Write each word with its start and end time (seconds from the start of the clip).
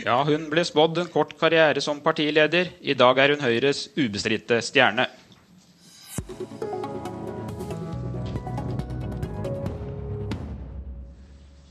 Ja, 0.00 0.22
hun 0.24 0.46
ble 0.48 0.62
spådd 0.64 0.98
en 1.02 1.10
kort 1.12 1.34
karriere 1.40 1.80
som 1.84 1.98
partileder. 2.00 2.70
I 2.80 2.94
dag 2.96 3.18
er 3.20 3.34
hun 3.34 3.42
Høyres 3.44 3.88
ubestridte 3.98 4.60
stjerne. 4.64 5.04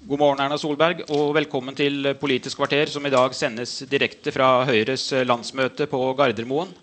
God 0.10 0.21
morgen, 0.21 0.42
Erna 0.42 0.57
Solberg, 0.57 1.04
og 1.13 1.34
velkommen 1.38 1.78
til 1.78 2.12
Politisk 2.21 2.57
kvarter, 2.62 2.89
som 2.89 3.05
i 3.05 3.13
dag 3.13 3.34
sendes 3.38 3.76
direkte 3.89 4.33
fra 4.33 4.63
Høyres 4.65 5.09
landsmøte 5.25 5.89
på 5.89 6.01
Gardermoen. 6.17 6.73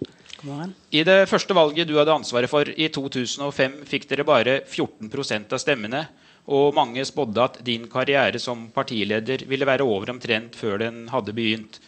I 0.95 1.03
det 1.07 1.25
første 1.31 1.55
valget 1.55 1.89
du 1.89 1.97
hadde 1.99 2.15
ansvaret 2.15 2.51
for, 2.51 2.67
i 2.71 2.91
2005, 2.91 3.81
fikk 3.87 4.07
dere 4.11 4.27
bare 4.27 4.61
14% 4.67 5.55
av 5.55 5.63
stemmene. 5.63 6.07
Og 6.47 6.75
mange 6.77 7.03
spådde 7.07 7.43
at 7.43 7.59
din 7.67 7.89
karriere 7.91 8.39
som 8.39 8.69
partileder 8.75 9.43
ville 9.51 9.67
være 9.67 9.87
over 9.87 10.13
omtrent 10.15 10.55
før 10.57 10.79
den 10.85 11.07
hadde 11.11 11.35
begynt. 11.35 11.81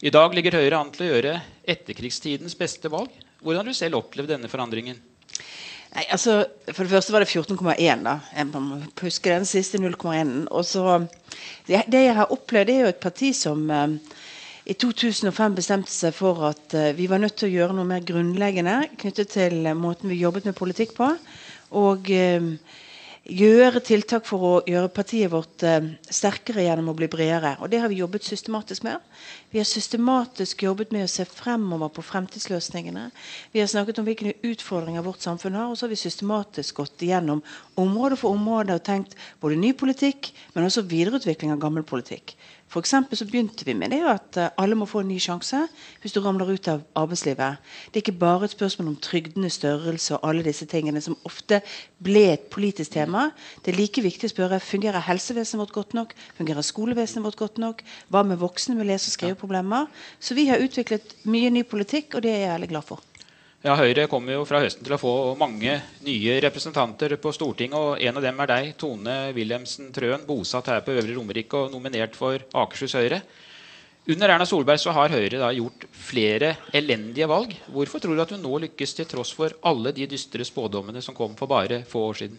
I 0.00 0.12
dag 0.12 0.32
ligger 0.34 0.56
Høyre 0.56 0.78
an 0.80 0.92
til 0.92 1.06
å 1.06 1.10
gjøre 1.10 1.34
etterkrigstidens 1.68 2.56
beste 2.56 2.88
valg. 2.92 3.12
Hvordan 3.40 3.62
har 3.62 3.72
du 3.72 3.76
selv 3.76 4.00
opplevd 4.00 4.32
denne 4.34 4.48
forandringen? 4.52 4.98
Nei, 5.96 6.04
altså, 6.12 6.42
For 6.72 6.84
det 6.84 6.92
første 6.92 7.14
var 7.14 7.24
det 7.24 7.30
14,1. 7.30 8.02
da. 8.04 8.18
Jeg 8.36 8.48
må 8.52 8.80
huske 9.00 9.32
den 9.32 9.48
siste 9.48 9.80
0,1. 9.80 10.48
Og 10.50 10.64
så, 10.68 10.98
det, 11.68 11.84
jeg 11.92 12.16
har 12.16 12.32
opplevd, 12.32 12.72
er 12.72 12.82
jo 12.84 12.90
et 12.92 13.00
parti 13.00 13.30
som 13.36 13.62
eh, 13.72 13.94
i 14.66 14.74
2005 14.74 15.56
bestemte 15.56 15.92
seg 15.92 16.14
for 16.16 16.42
at 16.48 16.74
eh, 16.74 16.92
vi 16.98 17.06
var 17.08 17.22
nødt 17.22 17.36
til 17.38 17.48
å 17.48 17.54
gjøre 17.54 17.76
noe 17.78 17.88
mer 17.88 18.04
grunnleggende 18.04 18.80
knyttet 18.98 19.30
til 19.36 19.60
eh, 19.62 19.78
måten 19.78 20.10
vi 20.10 20.18
jobbet 20.20 20.48
med 20.48 20.58
politikk 20.58 20.96
på. 20.96 21.12
Og 21.78 22.10
eh, 22.10 22.50
gjøre 23.26 23.80
tiltak 23.82 24.26
for 24.28 24.44
å 24.44 24.52
gjøre 24.68 24.90
partiet 24.94 25.30
vårt 25.32 25.62
eh, 25.66 25.88
sterkere 26.12 26.62
gjennom 26.66 26.92
å 26.92 26.96
bli 26.96 27.08
bredere. 27.10 27.56
Og 27.60 27.70
det 27.72 27.80
har 27.82 27.90
vi 27.90 27.98
jobbet 28.00 28.26
systematisk 28.26 28.86
med. 28.86 29.02
Vi 29.50 29.58
har 29.60 29.66
systematisk 29.68 30.62
jobbet 30.66 30.92
med 30.94 31.06
å 31.06 31.10
se 31.10 31.26
fremover 31.28 31.90
på 31.94 32.04
fremtidsløsningene. 32.06 33.08
Vi 33.54 33.62
har 33.62 33.70
snakket 33.70 33.98
om 34.00 34.06
hvilke 34.06 34.36
utfordringer 34.46 35.04
vårt 35.06 35.26
samfunn 35.26 35.58
har, 35.58 35.70
og 35.70 35.78
så 35.78 35.86
har 35.86 35.94
vi 35.94 36.00
systematisk 36.00 36.82
gått 36.82 37.02
igjennom 37.06 37.42
område 37.80 38.18
for 38.20 38.36
område 38.36 38.78
og 38.78 38.84
tenkt 38.86 39.18
både 39.42 39.58
ny 39.58 39.72
politikk, 39.76 40.30
men 40.54 40.68
også 40.68 40.86
videreutvikling 40.86 41.54
av 41.54 41.62
gammel 41.62 41.86
politikk. 41.86 42.36
For 42.66 42.82
så 42.82 43.24
begynte 43.24 43.64
vi 43.64 43.74
med 43.78 43.92
det 43.94 44.02
at 44.10 44.36
eh, 44.36 44.50
alle 44.58 44.74
må 44.74 44.88
få 44.90 45.00
en 45.04 45.08
ny 45.08 45.18
sjanse 45.22 45.62
hvis 46.02 46.12
du 46.12 46.20
ramler 46.20 46.50
ut 46.50 46.68
av 46.68 46.82
arbeidslivet. 46.98 47.62
Det 47.90 48.00
er 48.00 48.04
ikke 48.04 48.18
bare 48.18 48.44
et 48.48 48.56
spørsmål 48.56 48.88
om 48.90 48.98
trygdenes 49.00 49.58
størrelse 49.60 50.16
og 50.16 50.28
alle 50.28 50.42
disse 50.44 50.66
tingene 50.66 51.00
som 51.00 51.16
ofte 51.24 51.60
ble 52.02 52.26
et 52.32 52.48
politisk 52.50 52.96
tema. 52.98 53.30
Det 53.62 53.72
er 53.72 53.78
like 53.78 54.02
viktig 54.02 54.28
å 54.28 54.34
spørre 54.34 54.60
fungerer 54.60 55.06
helsevesenet 55.06 55.62
vårt 55.62 55.76
godt 55.78 55.94
nok, 55.94 56.14
fungerer 56.38 56.66
skolevesenet 56.66 57.24
vårt 57.24 57.38
godt 57.38 57.62
nok, 57.62 57.84
hva 58.10 58.26
med 58.26 58.42
voksne 58.42 58.74
med 58.74 58.90
lese- 58.90 59.12
og 59.12 59.18
skriveproblemer. 59.18 59.86
Så 60.18 60.34
vi 60.34 60.48
har 60.50 60.62
utviklet 60.62 61.20
mye 61.24 61.54
ny 61.54 61.62
politikk, 61.62 62.18
og 62.18 62.26
det 62.26 62.34
er 62.34 62.48
jeg 62.48 62.56
veldig 62.56 62.74
glad 62.74 62.90
for. 62.90 63.04
Ja, 63.64 63.72
Høyre 63.72 64.04
kommer 64.04 64.34
jo 64.36 64.42
fra 64.44 64.58
høsten 64.60 64.84
til 64.84 64.92
å 64.92 65.00
få 65.00 65.10
mange 65.40 65.78
nye 66.04 66.34
representanter 66.44 67.14
på 67.16 67.30
Stortinget. 67.32 67.76
og 67.76 68.02
En 68.04 68.18
av 68.20 68.24
dem 68.26 68.40
er 68.44 68.50
deg, 68.50 68.74
Tone 68.76 69.14
Wilhelmsen 69.32 69.88
Trøen, 69.96 70.26
bosatt 70.28 70.68
her 70.68 70.82
på 70.84 70.92
Øvre 70.92 71.14
Romerike 71.16 71.62
og 71.62 71.72
nominert 71.72 72.18
for 72.18 72.44
Akershus 72.52 72.94
Høyre. 72.98 73.22
Under 74.12 74.30
Erna 74.30 74.44
Solberg 74.46 74.78
så 74.78 74.92
har 74.94 75.10
Høyre 75.10 75.40
da 75.40 75.48
gjort 75.56 75.88
flere 75.90 76.52
elendige 76.76 77.26
valg. 77.26 77.56
Hvorfor 77.72 78.04
tror 78.04 78.14
du 78.14 78.22
at 78.22 78.36
hun 78.36 78.44
nå 78.44 78.60
lykkes, 78.66 78.92
til 79.00 79.08
tross 79.08 79.32
for 79.34 79.56
alle 79.66 79.90
de 79.96 80.06
dystre 80.12 80.44
spådommene 80.46 81.00
som 81.02 81.16
kom 81.16 81.32
for 81.34 81.48
bare 81.50 81.80
få 81.88 82.04
år 82.12 82.20
siden? 82.20 82.36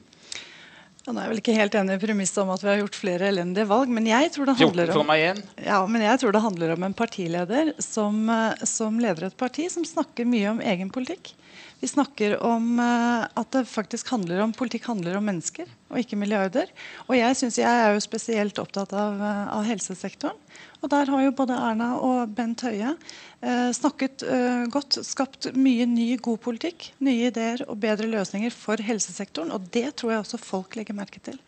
Han 1.07 1.15
er 1.21 1.29
vel 1.31 1.39
ikke 1.39 1.55
helt 1.55 1.75
enig 1.79 1.95
i 1.95 2.01
premisset 2.01 2.41
om 2.41 2.49
at 2.51 2.63
vi 2.65 2.67
har 2.67 2.81
gjort 2.81 2.97
flere 2.99 3.29
elendige 3.31 3.63
valg. 3.69 3.91
Men 3.95 4.09
jeg 4.09 4.31
tror 4.35 4.49
det 4.49 4.57
handler 4.59 4.89
om, 4.91 5.11
ja, 5.15 5.79
men 5.87 6.03
jeg 6.03 6.19
tror 6.19 6.35
det 6.35 6.41
handler 6.43 6.73
om 6.73 6.83
en 6.83 6.95
partileder 6.99 7.71
som, 7.79 8.17
eh, 8.29 8.65
som 8.67 8.99
leder 8.99 9.29
et 9.29 9.37
parti 9.39 9.69
som 9.71 9.87
snakker 9.87 10.27
mye 10.27 10.51
om 10.51 10.59
egen 10.59 10.91
politikk. 10.91 11.31
Vi 11.79 11.87
snakker 11.87 12.39
om 12.41 12.79
uh, 12.79 13.27
at 13.37 13.51
det 13.53 13.67
faktisk 13.69 14.09
handler 14.09 14.41
om 14.41 14.53
politikk 14.55 14.87
handler 14.89 15.19
om 15.19 15.27
mennesker 15.29 15.69
og 15.91 15.99
ikke 16.01 16.17
milliarder. 16.17 16.71
Og 17.05 17.13
jeg, 17.19 17.37
synes, 17.37 17.59
jeg 17.61 17.69
er 17.69 17.93
jo 17.93 18.01
spesielt 18.01 18.57
opptatt 18.61 18.95
av, 18.97 19.21
uh, 19.21 19.43
av 19.59 19.67
helsesektoren. 19.67 20.39
Og 20.81 20.89
der 20.89 21.11
har 21.13 21.21
jo 21.21 21.35
både 21.37 21.57
Erna 21.57 21.91
og 22.01 22.33
Bent 22.37 22.61
Høie 22.61 22.91
eh, 22.93 23.69
snakket 23.73 24.21
godt, 24.69 24.99
skapt 25.01 25.47
mye 25.57 25.87
ny, 25.89 26.05
god 26.21 26.37
politikk. 26.43 26.91
Nye 27.01 27.31
ideer 27.31 27.63
og 27.65 27.79
bedre 27.81 28.05
løsninger 28.11 28.53
for 28.53 28.77
helsesektoren. 28.85 29.49
Og 29.55 29.65
det 29.73 29.95
tror 29.97 30.13
jeg 30.13 30.21
også 30.21 30.37
folk 30.37 30.77
legger 30.77 30.97
merke 30.97 31.21
til. 31.25 31.39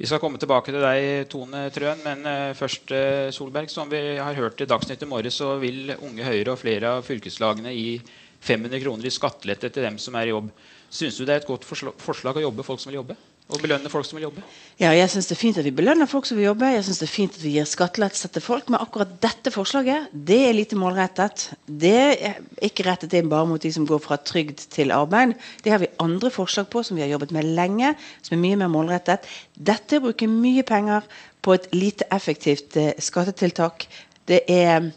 Vi 0.00 0.08
skal 0.08 0.22
komme 0.22 0.40
tilbake 0.40 0.72
til 0.72 0.80
deg, 0.80 1.28
Tone 1.28 1.66
Trøen, 1.76 2.00
men 2.06 2.24
først, 2.56 2.88
Solberg. 3.36 3.68
Som 3.68 3.92
vi 3.92 4.00
har 4.16 4.40
hørt 4.40 4.64
i 4.64 4.68
Dagsnytt 4.68 5.04
i 5.04 5.10
morges, 5.12 5.36
så 5.42 5.58
vil 5.60 5.92
Unge 5.98 6.24
Høyre 6.24 6.56
og 6.56 6.62
flere 6.64 6.96
av 6.96 7.04
fylkeslagene 7.04 7.76
i 7.76 7.98
500 8.40 8.80
kroner 8.82 9.06
i 9.06 9.12
skattelette 9.14 9.70
til 9.72 9.84
dem 9.84 9.98
som 10.00 10.16
er 10.16 10.30
i 10.30 10.34
jobb. 10.34 10.48
Syns 10.90 11.18
du 11.18 11.26
det 11.26 11.34
er 11.34 11.42
et 11.42 11.50
godt 11.50 11.66
forslag 11.66 12.38
å 12.38 12.48
jobbe 12.48 12.66
folk 12.66 12.80
som 12.82 12.90
vil 12.90 13.02
jobbe? 13.02 13.18
Og 13.50 13.58
belønne 13.58 13.90
folk 13.90 14.06
som 14.06 14.14
vil 14.16 14.28
jobbe? 14.28 14.42
Ja, 14.78 14.92
jeg 14.94 15.10
syns 15.10 15.26
det 15.26 15.34
er 15.34 15.40
fint 15.40 15.56
at 15.58 15.66
vi 15.66 15.72
belønner 15.74 16.06
folk 16.10 16.26
som 16.28 16.38
vil 16.38 16.46
jobbe. 16.46 16.68
Jeg 16.70 16.84
synes 16.86 17.00
det 17.02 17.06
er 17.08 17.12
fint 17.12 17.34
at 17.34 17.42
vi 17.42 17.54
gir 17.56 17.66
skattelettelse 17.66 18.30
til 18.30 18.44
folk. 18.44 18.68
Men 18.70 18.78
akkurat 18.78 19.16
dette 19.22 19.50
forslaget 19.54 20.12
det 20.14 20.38
er 20.46 20.54
lite 20.54 20.78
målrettet. 20.78 21.48
Det 21.66 21.96
er 22.14 22.38
ikke 22.66 22.86
rettet 22.86 23.16
inn 23.18 23.30
bare 23.32 23.48
mot 23.50 23.62
de 23.62 23.72
som 23.74 23.88
går 23.88 24.02
fra 24.04 24.20
trygd 24.22 24.62
til 24.70 24.94
arbeid. 24.94 25.34
Det 25.64 25.74
har 25.74 25.82
vi 25.82 25.90
andre 26.02 26.30
forslag 26.34 26.70
på 26.70 26.84
som 26.86 26.98
vi 26.98 27.04
har 27.04 27.10
jobbet 27.10 27.34
med 27.34 27.50
lenge, 27.58 27.96
som 28.22 28.36
er 28.36 28.44
mye 28.44 28.60
mer 28.62 28.70
målrettet. 28.70 29.26
Dette 29.58 29.98
er 29.98 30.02
å 30.02 30.06
bruke 30.06 30.30
mye 30.30 30.66
penger 30.66 31.10
på 31.42 31.56
et 31.56 31.66
lite 31.74 32.06
effektivt 32.14 32.78
eh, 32.78 32.94
skattetiltak. 33.02 33.88
Det 34.30 34.44
er 34.46 34.92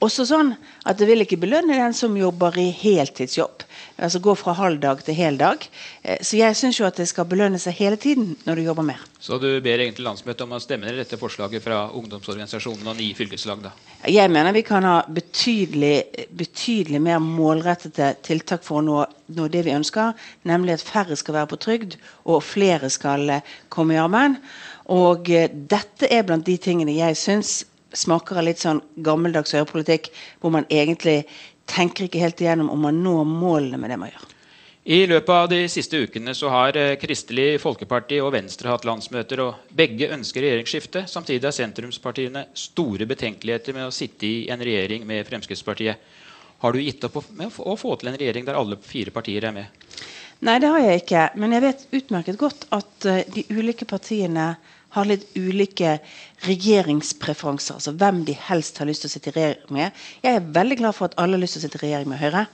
også 0.00 0.24
sånn 0.28 0.54
at 0.88 0.98
det 1.00 1.08
vil 1.10 1.24
ikke 1.24 1.40
belønne 1.40 1.76
den 1.76 1.94
som 1.96 2.16
jobber 2.16 2.56
i 2.60 2.70
heltidsjobb. 2.72 3.66
Altså 4.00 4.20
gå 4.24 4.32
fra 4.38 4.54
halvdag 4.56 5.02
til 5.04 5.16
heldag. 5.18 5.66
Eh, 6.02 6.20
så 6.24 6.38
jeg 6.38 6.56
syns 6.56 6.80
jo 6.80 6.86
at 6.88 6.96
det 6.96 7.06
skal 7.10 7.28
belønne 7.28 7.60
seg 7.60 7.76
hele 7.76 7.98
tiden 8.00 8.32
når 8.46 8.60
du 8.60 8.62
jobber 8.64 8.86
mer. 8.86 9.02
Så 9.20 9.36
du 9.36 9.48
ber 9.60 9.82
egentlig 9.82 10.06
landsmøtet 10.06 10.46
om 10.46 10.54
å 10.56 10.62
stemme 10.62 10.88
ned 10.88 10.96
dette 11.02 11.18
forslaget 11.20 11.60
fra 11.64 11.82
ungdomsorganisasjonene 11.96 12.94
og 12.94 12.96
ni 12.96 13.10
fylkeslag? 13.16 13.60
da? 13.66 13.74
Jeg 14.08 14.32
mener 14.32 14.56
vi 14.56 14.64
kan 14.64 14.86
ha 14.88 14.96
betydelig, 15.04 16.26
betydelig 16.32 17.02
mer 17.04 17.20
målrettede 17.20 18.14
tiltak 18.24 18.64
for 18.64 18.80
å 18.80 18.86
nå, 18.86 18.98
nå, 19.36 19.48
det 19.52 19.66
vi 19.68 19.76
ønsker. 19.76 20.16
Nemlig 20.48 20.78
at 20.78 20.86
færre 20.88 21.18
skal 21.20 21.42
være 21.42 21.52
på 21.52 21.60
trygd, 21.60 21.98
og 22.24 22.44
flere 22.46 22.88
skal 22.92 23.36
eh, 23.36 23.56
komme 23.68 23.98
i 23.98 24.00
arbeid. 24.00 24.40
Og 24.96 25.28
eh, 25.28 25.50
dette 25.52 26.08
er 26.08 26.24
blant 26.24 26.48
de 26.48 26.56
tingene 26.56 26.96
jeg 26.96 27.20
syns 27.20 27.58
smaker 27.96 28.40
av 28.40 28.46
litt 28.46 28.62
sånn 28.62 28.82
gammeldags 29.04 29.54
høyrepolitikk, 29.56 30.10
hvor 30.40 30.54
man 30.54 30.68
egentlig 30.70 31.24
tenker 31.70 32.06
ikke 32.06 32.22
helt 32.22 32.40
igjennom 32.42 32.70
om 32.72 32.86
man 32.88 33.02
når 33.04 33.24
målene 33.28 33.80
med 33.80 33.92
det 33.92 33.98
man 34.00 34.12
gjør. 34.12 34.28
I 34.90 35.04
løpet 35.06 35.30
av 35.34 35.48
de 35.50 35.58
siste 35.68 35.98
ukene 36.00 36.32
så 36.34 36.48
har 36.50 36.76
eh, 36.80 36.94
Kristelig 36.98 37.58
Folkeparti 37.60 38.16
og 38.24 38.32
Venstre 38.32 38.70
hatt 38.72 38.86
landsmøter, 38.88 39.42
og 39.44 39.74
begge 39.76 40.08
ønsker 40.14 40.40
regjeringsskifte. 40.40 41.04
Samtidig 41.10 41.44
har 41.44 41.54
sentrumspartiene 41.54 42.46
store 42.56 43.06
betenkeligheter 43.10 43.76
med 43.76 43.90
å 43.90 43.92
sitte 43.94 44.26
i 44.26 44.48
en 44.50 44.64
regjering 44.64 45.04
med 45.06 45.28
Fremskrittspartiet. 45.28 46.00
Har 46.64 46.72
du 46.72 46.80
gitt 46.80 47.04
opp 47.04 47.20
med 47.36 47.52
å 47.60 47.76
få 47.76 47.94
til 48.00 48.10
en 48.10 48.16
regjering 48.20 48.48
der 48.48 48.56
alle 48.56 48.80
fire 48.84 49.12
partier 49.12 49.46
er 49.48 49.54
med? 49.56 50.00
Nei, 50.48 50.56
det 50.60 50.72
har 50.72 50.80
jeg 50.80 51.02
ikke. 51.02 51.28
Men 51.40 51.54
jeg 51.54 51.64
vet 51.66 51.86
utmerket 52.00 52.40
godt 52.40 52.66
at 52.72 53.08
uh, 53.08 53.20
de 53.36 53.44
ulike 53.52 53.84
partiene 53.88 54.54
har 54.94 55.08
litt 55.08 55.26
ulike 55.38 55.98
regjeringspreferanser. 56.46 57.74
altså 57.78 57.92
Hvem 57.92 58.24
de 58.26 58.36
helst 58.48 58.78
har 58.78 58.88
lyst 58.88 59.04
til 59.04 59.10
å 59.10 59.14
sitte 59.14 59.30
i 59.30 59.36
regjering 59.36 59.74
med. 59.76 59.98
Jeg 60.22 60.38
er 60.38 60.54
veldig 60.54 60.78
glad 60.82 60.96
for 60.96 61.10
at 61.10 61.18
alle 61.20 61.38
har 61.38 61.44
lyst 61.44 61.58
til 61.58 61.62
å 61.62 61.66
sitte 61.66 61.80
i 61.80 61.84
regjering 61.86 62.10
med 62.10 62.22
Høyre. 62.22 62.46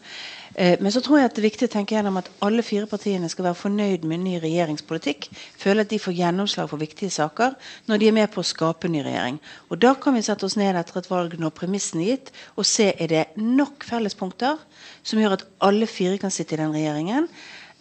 Eh, 0.55 0.79
men 0.81 0.93
så 0.93 1.03
tror 1.05 1.19
jeg 1.19 1.29
at 1.29 1.37
det 1.37 1.43
er 1.43 1.49
viktig 1.51 1.67
å 1.69 1.73
tenke 1.73 1.97
gjennom 1.97 2.17
at 2.17 2.31
alle 2.45 2.65
fire 2.65 2.89
partiene 2.89 3.29
skal 3.29 3.49
være 3.49 3.61
fornøyd 3.61 4.07
med 4.09 4.23
ny 4.25 4.37
regjeringspolitikk. 4.41 5.29
Føle 5.61 5.85
at 5.85 5.93
de 5.93 6.01
får 6.01 6.17
gjennomslag 6.17 6.71
for 6.71 6.81
viktige 6.81 7.13
saker 7.13 7.57
når 7.91 8.01
de 8.01 8.09
er 8.09 8.17
med 8.17 8.33
på 8.33 8.41
å 8.41 8.47
skape 8.47 8.89
ny 8.89 9.03
regjering. 9.05 9.41
Og 9.69 9.81
Da 9.85 9.95
kan 10.01 10.17
vi 10.17 10.25
sette 10.25 10.49
oss 10.49 10.57
ned 10.57 10.79
etter 10.81 11.01
et 11.01 11.11
valg 11.11 11.37
når 11.41 11.53
premissene 11.57 12.07
er 12.07 12.15
gitt, 12.15 12.33
og 12.57 12.69
se 12.69 12.93
er 12.95 13.13
det 13.13 13.27
nok 13.37 13.85
fellespunkter 13.85 14.57
som 15.05 15.21
gjør 15.21 15.37
at 15.37 15.47
alle 15.61 15.87
fire 15.87 16.17
kan 16.19 16.33
sitte 16.33 16.57
i 16.57 16.63
den 16.63 16.73
regjeringen. 16.75 17.29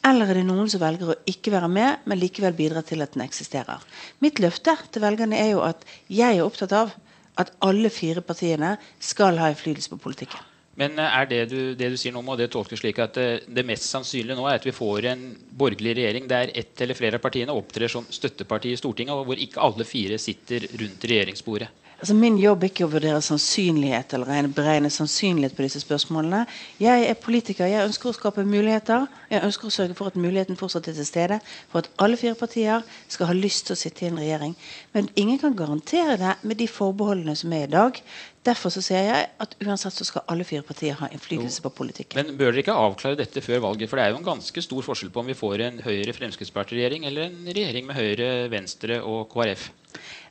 Eller 0.06 0.30
er 0.30 0.38
det 0.38 0.46
noen 0.46 0.68
som 0.70 0.82
velger 0.84 1.10
å 1.10 1.20
ikke 1.30 1.54
være 1.56 1.70
med, 1.72 2.04
men 2.06 2.20
likevel 2.22 2.54
bidra 2.54 2.84
til 2.86 3.02
at 3.02 3.16
den 3.16 3.24
eksisterer? 3.26 3.82
Mitt 4.22 4.42
løfte 4.44 4.76
til 4.94 5.02
velgerne 5.02 5.40
er 5.40 5.56
jo 5.56 5.64
at 5.66 5.82
jeg 6.14 6.38
er 6.38 6.46
opptatt 6.46 6.76
av 6.78 6.94
at 7.42 7.50
alle 7.66 7.90
fire 7.90 8.22
partiene 8.24 8.76
skal 9.02 9.40
ha 9.42 9.50
innflytelse 9.52 9.92
på 9.92 10.04
politikken. 10.04 10.52
Men 10.80 11.00
eh, 11.00 11.18
er 11.22 11.30
det 11.32 11.42
du, 11.52 11.60
det 11.80 11.90
du 11.92 11.98
sier 11.98 12.14
nå, 12.14 12.22
må 12.26 12.36
det 12.38 12.50
tolkes 12.54 12.82
slik 12.84 13.00
at 13.04 13.16
det, 13.18 13.28
eh, 13.40 13.48
det, 13.58 13.66
mest 13.68 13.88
sannsynlige 13.90 14.38
nå 14.38 14.46
er 14.50 14.60
at 14.60 14.68
vi 14.68 14.76
får 14.76 15.08
en 15.14 15.24
borgerlig 15.58 15.96
regjering 15.98 16.30
der 16.30 16.52
ett 16.54 16.84
eller 16.84 16.98
flere 16.98 17.20
av 17.20 17.24
partiene 17.24 17.56
opptrer 17.56 17.92
som 17.92 18.06
støtteparti 18.12 18.76
i 18.76 18.80
Stortinget, 18.80 19.16
og 19.16 19.30
hvor 19.30 19.42
ikke 19.42 19.64
alle 19.64 19.88
fire 19.88 20.20
sitter 20.22 20.68
rundt 20.76 21.08
regjeringsbordet? 21.08 21.72
Altså 21.96 22.14
Min 22.18 22.36
jobb 22.38 22.64
er 22.64 22.72
ikke 22.72 22.86
å 22.86 22.92
vurdere 22.92 23.22
sannsynlighet 23.24 24.14
eller 24.18 24.50
beregne 24.52 24.92
sannsynlighet 24.92 25.56
på 25.56 25.64
disse 25.64 25.80
spørsmålene. 25.80 26.42
Jeg 26.82 27.08
er 27.08 27.18
politiker. 27.20 27.70
Jeg 27.72 27.88
ønsker 27.88 28.12
å 28.12 28.16
skape 28.18 28.44
muligheter. 28.44 29.08
Jeg 29.32 29.44
ønsker 29.48 29.70
å 29.70 29.74
sørge 29.74 29.96
for 29.96 30.12
at 30.12 30.20
muligheten 30.20 30.60
fortsatt 30.60 30.90
er 30.92 30.98
til 30.98 31.08
stede. 31.08 31.40
For 31.72 31.82
at 31.82 31.90
alle 32.04 32.20
fire 32.20 32.36
partier 32.36 32.84
skal 33.08 33.32
ha 33.32 33.38
lyst 33.38 33.70
til 33.70 33.78
å 33.78 33.80
sitte 33.80 34.04
i 34.04 34.10
en 34.12 34.20
regjering. 34.20 34.56
Men 34.96 35.08
ingen 35.16 35.40
kan 35.40 35.56
garantere 35.56 36.18
det 36.20 36.36
med 36.44 36.60
de 36.60 36.68
forbeholdene 36.68 37.38
som 37.40 37.56
er 37.56 37.70
i 37.70 37.72
dag. 37.78 38.02
Derfor 38.46 38.70
så 38.70 38.84
sier 38.84 39.08
jeg 39.08 39.30
at 39.42 39.56
uansett 39.64 39.96
så 39.96 40.06
skal 40.06 40.28
alle 40.30 40.46
fire 40.46 40.62
partier 40.68 41.00
ha 41.00 41.08
innflytelse 41.10 41.64
på 41.66 41.72
politikken. 41.80 42.20
Men 42.20 42.36
bør 42.38 42.52
dere 42.52 42.62
ikke 42.62 42.76
avklare 42.78 43.18
dette 43.18 43.42
før 43.42 43.64
valget? 43.64 43.90
For 43.90 43.98
det 43.98 44.06
er 44.06 44.14
jo 44.14 44.20
en 44.20 44.28
ganske 44.28 44.66
stor 44.68 44.86
forskjell 44.86 45.10
på 45.16 45.24
om 45.24 45.32
vi 45.32 45.38
får 45.40 45.64
en 45.66 45.82
Høyre-Fremskrittsparti-regjering 45.88 47.08
eller 47.10 47.32
en 47.32 47.50
regjering 47.50 47.88
med 47.88 47.98
Høyre, 47.98 48.30
Venstre 48.54 49.00
og 49.02 49.26
KrF. 49.34 49.72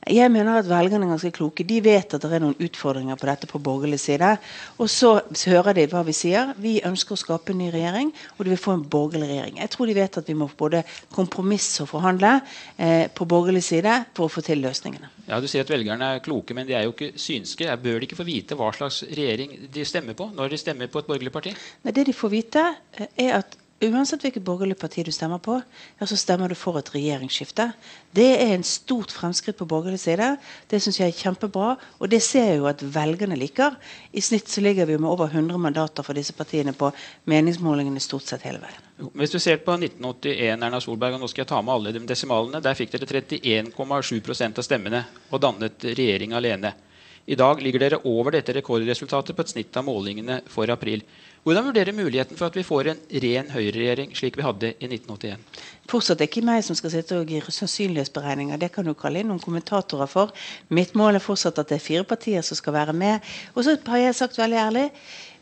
Jeg 0.04 0.28
mener 0.28 0.58
at 0.58 0.66
velgerne 0.68 1.06
er 1.06 1.14
ganske 1.14 1.30
kloke. 1.32 1.64
De 1.64 1.78
vet 1.80 2.12
at 2.12 2.20
det 2.20 2.36
er 2.36 2.42
noen 2.42 2.58
utfordringer 2.60 3.16
på 3.16 3.28
dette 3.28 3.48
på 3.48 3.60
borgerlig 3.64 3.96
side. 4.02 4.34
Og 4.76 4.90
så 4.92 5.14
hører 5.48 5.78
de 5.78 5.86
hva 5.88 6.02
vi 6.04 6.12
sier. 6.16 6.52
Vi 6.60 6.74
ønsker 6.84 7.16
å 7.16 7.20
skape 7.20 7.54
en 7.54 7.62
ny 7.62 7.70
regjering, 7.72 8.10
og 8.36 8.44
de 8.44 8.52
vil 8.52 8.60
få 8.60 8.74
en 8.76 8.84
borgerlig 8.84 9.30
regjering. 9.30 9.62
Jeg 9.62 9.72
tror 9.72 9.88
de 9.88 9.96
vet 9.96 10.20
at 10.20 10.28
vi 10.28 10.36
må 10.36 10.50
både 10.60 10.82
kompromisse 11.14 11.86
og 11.86 11.90
forhandle 11.94 12.34
eh, 12.76 13.08
på 13.08 13.28
borgerlig 13.30 13.64
side 13.64 13.96
for 14.12 14.28
å 14.28 14.34
få 14.34 14.44
til 14.44 14.60
løsningene. 14.66 15.08
Ja, 15.30 15.40
Du 15.40 15.48
sier 15.48 15.64
at 15.64 15.72
velgerne 15.72 16.12
er 16.16 16.24
kloke, 16.24 16.52
men 16.52 16.68
de 16.68 16.76
er 16.76 16.84
jo 16.84 16.92
ikke 16.92 17.14
synske. 17.16 17.72
Bør 17.80 18.00
de 18.00 18.10
ikke 18.10 18.20
få 18.20 18.28
vite 18.28 18.60
hva 18.60 18.68
slags 18.76 19.06
regjering 19.08 19.56
de 19.72 19.88
stemmer 19.88 20.18
på 20.18 20.28
når 20.36 20.52
de 20.52 20.60
stemmer 20.60 20.92
på 20.92 21.00
et 21.00 21.08
borgerlig 21.08 21.32
parti? 21.32 21.56
Nei, 21.84 21.96
Det 21.96 22.04
de 22.10 22.12
får 22.12 22.34
vite, 22.34 22.64
eh, 23.00 23.08
er 23.24 23.38
at 23.40 23.56
Uansett 23.84 24.22
hvilket 24.24 24.44
borgerlig 24.44 24.76
parti 24.80 25.02
du 25.04 25.10
stemmer 25.12 25.40
på, 25.42 25.58
ja, 25.98 26.06
så 26.06 26.16
stemmer 26.16 26.48
du 26.48 26.54
for 26.56 26.78
et 26.78 26.88
regjeringsskifte. 26.94 27.66
Det 28.14 28.28
er 28.38 28.54
en 28.54 28.64
stort 28.64 29.12
fremskritt 29.12 29.58
på 29.58 29.66
borgerlig 29.68 29.98
side. 30.00 30.28
Det 30.70 30.80
syns 30.80 31.00
jeg 31.00 31.12
er 31.12 31.18
kjempebra. 31.18 31.74
Og 31.98 32.10
det 32.12 32.22
ser 32.24 32.48
jeg 32.52 32.62
jo 32.62 32.68
at 32.70 32.84
velgerne 32.94 33.36
liker. 33.40 33.76
I 34.14 34.22
snitt 34.24 34.48
så 34.48 34.62
ligger 34.64 34.88
vi 34.88 34.96
med 34.96 35.10
over 35.10 35.28
100 35.28 35.58
mandater 35.60 36.06
for 36.06 36.16
disse 36.16 36.32
partiene 36.36 36.72
på 36.72 36.92
meningsmålingene 37.30 38.00
stort 38.00 38.30
sett 38.30 38.46
hele 38.48 38.62
veien. 38.62 38.80
Hvis 39.18 39.34
du 39.34 39.40
ser 39.42 39.58
på 39.66 39.74
1981, 39.74 40.62
Erna 40.62 40.80
Solberg, 40.80 41.18
og 41.18 41.24
nå 41.24 41.28
skal 41.32 41.42
jeg 41.42 41.50
ta 41.50 41.60
med 41.60 41.74
alle 41.74 41.92
de 41.96 42.06
desimalene, 42.08 42.62
der 42.62 42.78
fikk 42.78 42.94
dere 42.94 43.24
31,7% 43.26 44.62
av 44.62 44.68
stemmene 44.68 45.04
og 45.30 45.42
dannet 45.42 45.90
regjering 45.90 46.36
alene. 46.38 46.76
I 47.24 47.36
dag 47.40 47.60
ligger 47.62 47.80
dere 47.80 47.98
over 48.04 48.34
dette 48.34 48.52
rekordresultatet 48.52 49.32
på 49.36 49.44
et 49.44 49.52
snitt 49.54 49.76
av 49.80 49.86
målingene 49.86 50.42
for 50.52 50.68
april. 50.68 51.00
Hvordan 51.44 51.64
vurderer 51.70 51.96
muligheten 51.96 52.36
for 52.36 52.50
at 52.50 52.56
vi 52.58 52.64
får 52.64 52.90
en 52.92 53.00
ren 53.24 53.48
høyreregjering 53.52 54.12
slik 54.16 54.36
vi 54.36 54.44
hadde 54.44 54.70
i 54.74 54.90
1981? 54.90 55.40
Fortsatt 55.88 56.20
er 56.20 56.28
ikke 56.28 56.44
meg 56.44 56.60
som 56.66 56.76
skal 56.76 56.92
sitte 56.92 57.16
og 57.20 57.32
gi 57.32 57.40
sannsynlighetsberegninger. 57.40 58.60
Det 58.60 58.70
kan 58.74 58.84
du 58.84 58.92
kalle 58.92 59.22
inn 59.22 59.32
noen 59.32 59.40
kommentatorer 59.40 60.08
for. 60.08 60.36
Mitt 60.68 60.92
mål 60.96 61.16
er 61.16 61.24
fortsatt 61.24 61.60
at 61.60 61.72
det 61.72 61.78
er 61.78 61.86
fire 61.86 62.04
partier 62.08 62.44
som 62.44 62.60
skal 62.60 62.76
være 62.76 62.96
med. 62.96 63.24
Og 63.56 63.64
så 63.64 63.78
har 63.88 64.02
jeg 64.02 64.20
sagt 64.20 64.40
veldig 64.40 64.60
ærlig 64.66 64.86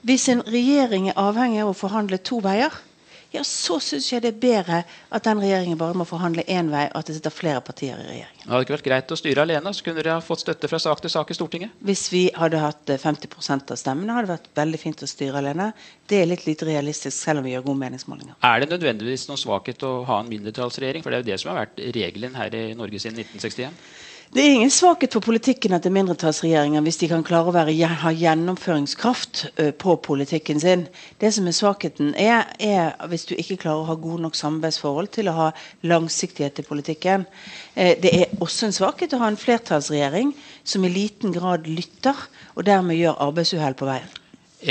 hvis 0.07 0.29
en 0.31 0.43
regjering 0.47 1.11
er 1.11 1.19
avhengig 1.19 1.61
av 1.63 1.71
å 1.71 1.79
forhandle 1.79 2.19
to 2.27 2.41
veier, 2.43 2.75
ja, 3.33 3.43
så 3.45 3.79
syns 3.81 4.11
jeg 4.13 4.23
det 4.25 4.35
er 4.35 4.41
bedre 4.43 4.79
at 5.13 5.25
den 5.25 5.41
regjeringen 5.41 5.79
bare 5.81 5.97
må 5.97 6.05
forhandle 6.09 6.45
én 6.45 6.69
vei, 6.73 6.85
og 6.93 7.01
at 7.01 7.09
det 7.09 7.17
sitter 7.17 7.33
flere 7.33 7.63
partier 7.65 7.97
i 7.97 8.05
regjeringen. 8.09 8.43
Det 8.43 8.51
hadde 8.51 8.67
ikke 8.67 8.77
vært 8.77 8.89
greit 8.89 9.15
å 9.15 9.19
styre 9.19 9.47
alene, 9.47 9.73
så 9.73 9.87
kunne 9.87 10.03
dere 10.03 10.19
ha 10.19 10.25
fått 10.25 10.45
støtte 10.45 10.69
fra 10.69 10.81
sak 10.83 11.01
til 11.01 11.15
sak 11.15 11.33
i 11.33 11.39
Stortinget? 11.39 11.75
Hvis 11.89 12.05
vi 12.13 12.23
hadde 12.37 12.61
hatt 12.61 12.93
50 12.93 13.29
eh, 13.31 13.57
av 13.57 13.81
stemmene, 13.81 14.19
hadde 14.19 14.29
det 14.29 14.37
vært 14.37 14.53
veldig 14.61 14.83
fint 14.85 15.05
å 15.07 15.11
styre 15.11 15.41
alene. 15.41 15.71
Det 16.09 16.21
er 16.21 16.29
litt 16.29 16.47
lite 16.47 16.69
realistisk, 16.69 17.17
selv 17.17 17.41
om 17.41 17.49
vi 17.49 17.57
gjør 17.57 17.67
gode 17.71 17.83
meningsmålinger. 17.87 18.37
Er 18.45 18.63
det 18.63 18.73
nødvendigvis 18.75 19.29
noen 19.31 19.41
svakhet 19.41 19.85
å 19.89 19.95
ha 20.09 20.21
en 20.21 20.33
mindretallsregjering? 20.33 21.05
For 21.05 21.13
det 21.13 21.21
er 21.21 21.25
jo 21.25 21.31
det 21.33 21.41
som 21.41 21.55
har 21.55 21.65
vært 21.65 21.85
regelen 21.97 22.37
her 22.37 22.59
i 22.59 22.67
Norge 22.77 23.01
siden 23.01 23.23
1961? 23.25 23.79
Det 24.33 24.41
er 24.41 24.55
ingen 24.55 24.71
svakhet 24.73 25.13
for 25.13 25.21
politikken 25.21 25.75
etter 25.77 25.93
mindretallsregjeringer 25.93 26.81
hvis 26.87 26.97
de 27.03 27.09
kan 27.11 27.25
klare 27.27 27.51
å 27.51 27.53
være, 27.53 27.75
ha 28.01 28.13
gjennomføringskraft 28.17 29.43
på 29.77 29.97
politikken 30.07 30.61
sin. 30.63 30.87
Det 31.21 31.29
som 31.37 31.51
er 31.51 31.53
svakheten, 31.53 32.15
er, 32.17 32.47
er, 32.57 32.95
hvis 33.13 33.27
du 33.29 33.35
ikke 33.37 33.59
klarer 33.67 33.83
å 33.83 33.91
ha 33.91 33.97
gode 34.01 34.23
nok 34.25 34.39
samarbeidsforhold 34.39 35.11
til 35.13 35.29
å 35.29 35.35
ha 35.37 35.49
langsiktighet 35.85 36.63
i 36.63 36.65
politikken. 36.65 37.27
Det 37.77 38.09
er 38.09 38.33
også 38.41 38.71
en 38.71 38.73
svakhet 38.73 39.13
å 39.13 39.21
ha 39.21 39.29
en 39.29 39.37
flertallsregjering 39.37 40.31
som 40.65 40.87
i 40.89 40.93
liten 40.95 41.35
grad 41.37 41.69
lytter, 41.69 42.17
og 42.57 42.65
dermed 42.65 42.97
gjør 42.97 43.21
arbeidsuhell 43.27 43.77
på 43.77 43.91
veien. 43.91 44.09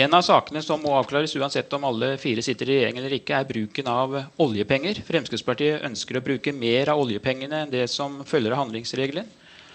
En 0.02 0.18
av 0.18 0.25
sakene 0.25 0.63
som 0.66 0.81
må 0.81 0.96
avklares 0.98 1.36
uansett 1.38 1.69
om 1.78 1.86
alle 1.86 2.16
fire 2.18 2.42
sitter 2.42 2.66
i 2.66 2.80
regjering 2.80 2.98
eller 2.98 3.13
ikke, 3.19 3.38
er 3.38 3.46
bruken 3.46 3.94
av 3.94 4.18
oljepenger. 4.42 5.04
Fremskrittspartiet 5.06 5.86
ønsker 5.86 6.18
å 6.18 6.25
bruke 6.25 6.56
mer 6.56 6.90
av 6.96 7.04
oljepengene 7.06 7.62
enn 7.68 7.75
det 7.78 7.86
som 7.94 8.24
følger 8.25 8.58
av 8.58 8.63
handlingsregelen. 8.63 9.30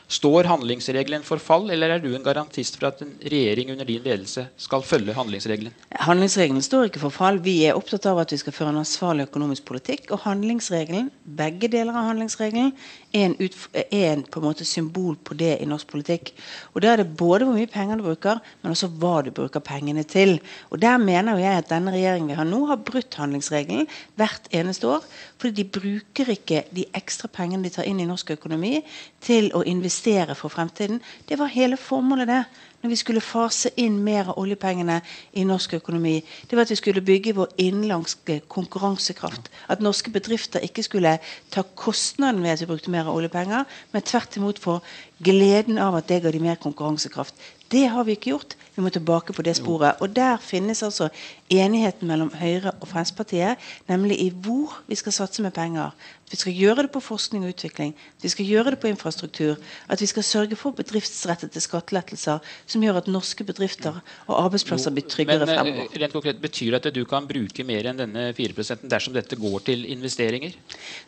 Står 0.07 0.47
handlingsregelen 0.47 1.25
for 1.27 1.43
fall, 1.43 1.65
eller 1.75 1.97
er 1.97 1.99
du 1.99 2.13
en 2.15 2.23
garantist 2.23 2.77
for 2.79 2.93
at 2.93 3.01
en 3.03 3.09
regjering 3.27 3.73
under 3.73 3.89
din 3.89 4.05
ledelse 4.05 4.45
skal 4.63 4.85
følge 4.87 5.17
handlingsregelen? 5.17 5.73
Handlingsregelen 5.99 6.63
står 6.63 6.87
ikke 6.87 7.01
for 7.03 7.11
fall. 7.11 7.41
Vi 7.43 7.57
er 7.67 7.75
opptatt 7.75 8.07
av 8.07 8.21
at 8.23 8.31
vi 8.31 8.39
skal 8.39 8.55
føre 8.55 8.71
en 8.71 8.79
ansvarlig 8.85 9.27
økonomisk 9.27 9.67
politikk. 9.67 10.13
Og 10.15 10.23
handlingsregelen, 10.23 11.09
begge 11.27 11.67
deler 11.73 11.91
av 11.91 12.07
handlingsregelen 12.13 12.71
er 13.11 13.25
en, 13.25 13.35
er 13.75 14.13
en 14.13 14.23
på 14.23 14.39
en 14.39 14.47
måte 14.47 14.69
symbol 14.69 15.17
på 15.27 15.35
det 15.41 15.57
i 15.59 15.67
norsk 15.67 15.91
politikk. 15.91 16.31
Og 16.77 16.85
Da 16.87 16.93
er 16.93 17.03
det 17.03 17.09
både 17.19 17.49
hvor 17.49 17.59
mye 17.59 17.73
penger 17.75 17.99
du 17.99 18.07
bruker, 18.07 18.39
men 18.63 18.77
også 18.77 18.93
hva 19.03 19.17
du 19.27 19.33
bruker 19.35 19.59
pengene 19.59 20.07
til. 20.07 20.37
Og 20.71 20.79
Der 20.87 21.03
mener 21.03 21.43
jeg 21.43 21.65
at 21.65 21.73
denne 21.75 21.91
regjeringen 21.91 22.31
vi 22.31 22.39
har 22.39 22.47
nå, 22.47 22.63
har 22.71 22.79
brutt 22.79 23.19
handlingsregelen 23.19 23.91
hvert 24.15 24.47
eneste 24.55 24.87
år. 24.87 25.03
Fordi 25.35 25.65
de 25.65 25.67
bruker 25.81 26.31
ikke 26.31 26.63
de 26.71 26.87
ekstra 26.95 27.27
pengene 27.27 27.67
de 27.67 27.75
tar 27.75 27.91
inn 27.91 27.99
i 27.99 28.07
norsk 28.07 28.37
økonomi, 28.39 28.85
til 29.27 29.51
å 29.51 29.67
investere 29.67 29.96
for 30.35 30.49
fremtiden. 30.49 31.01
Det 31.29 31.39
var 31.39 31.47
hele 31.47 31.77
formålet, 31.77 32.29
det 32.29 32.45
når 32.87 32.93
vi 32.93 32.99
skulle 33.01 33.21
fase 33.25 33.71
inn 33.83 33.97
mer 34.05 34.29
av 34.31 34.37
oljepengene 34.39 35.01
i 35.35 35.45
norsk 35.49 35.73
økonomi, 35.81 36.21
det 36.47 36.55
var 36.55 36.67
at 36.67 36.71
vi 36.71 36.79
skulle 36.79 37.03
bygge 37.03 37.35
vår 37.35 37.55
innenlandske 37.59 38.41
konkurransekraft. 38.53 39.49
At 39.73 39.83
norske 39.83 40.13
bedrifter 40.15 40.63
ikke 40.63 40.85
skulle 40.87 41.17
ta 41.51 41.65
kostnaden 41.75 42.45
ved 42.45 42.55
at 42.55 42.63
vi 42.63 42.69
brukte 42.71 42.93
mer 42.95 43.09
av 43.09 43.17
oljepenger, 43.17 43.65
men 43.91 44.07
tvert 44.07 44.39
imot 44.39 44.63
få 44.63 44.79
gleden 45.19 45.81
av 45.83 45.97
at 45.99 46.07
det 46.07 46.21
ga 46.23 46.31
de 46.31 46.43
mer 46.45 46.61
konkurransekraft. 46.63 47.35
Det 47.73 47.89
har 47.91 48.05
vi 48.07 48.15
ikke 48.15 48.31
gjort. 48.31 48.55
Vi 48.77 48.83
må 48.85 48.93
tilbake 48.95 49.33
på 49.33 49.43
det 49.43 49.57
sporet. 49.57 49.99
Og 50.05 50.13
der 50.15 50.37
finnes 50.39 50.83
altså 50.87 51.09
enigheten 51.51 52.07
mellom 52.07 52.31
Høyre 52.39 52.71
og 52.81 52.87
Fremskrittspartiet, 52.93 53.59
nemlig 53.89 54.21
i 54.23 54.29
hvor 54.31 54.77
vi 54.87 54.95
skal 54.95 55.17
satse 55.17 55.43
med 55.43 55.57
penger. 55.57 55.91
At 56.27 56.33
vi 56.33 56.37
skal 56.41 56.57
gjøre 56.59 56.83
det 56.83 56.91
på 56.91 57.01
forskning 57.01 57.45
og 57.47 57.53
utvikling, 57.55 57.93
at 57.95 58.25
vi 58.25 58.29
skal 58.33 58.49
gjøre 58.49 58.73
det 58.75 58.81
på 58.83 58.89
infrastruktur. 58.91 59.61
At 59.89 60.01
vi 60.03 60.09
skal 60.11 60.25
sørge 60.27 60.57
for 60.59 60.75
bedriftsrettede 60.75 61.61
skattelettelser 61.63 62.43
som 62.67 62.83
gjør 62.83 62.99
at 62.99 63.07
norske 63.07 63.45
bedrifter 63.47 64.01
og 64.27 64.41
arbeidsplasser 64.41 64.91
blir 64.91 65.07
tryggere 65.07 65.47
men, 65.47 65.49
eh, 65.55 65.61
fremover. 65.61 66.01
Rent 66.03 66.13
konkret, 66.13 66.41
Betyr 66.43 66.71
det 66.75 66.87
at 66.87 66.95
du 66.95 67.05
kan 67.05 67.29
bruke 67.29 67.65
mer 67.65 67.87
enn 67.87 68.01
denne 68.01 68.33
4% 68.35 68.89
dersom 68.91 69.15
dette 69.15 69.39
går 69.39 69.61
til 69.71 69.87
investeringer? 69.87 70.53